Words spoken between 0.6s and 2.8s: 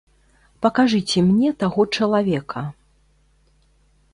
Пакажыце мне таго чалавека.